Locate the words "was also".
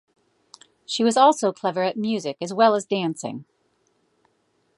1.03-1.53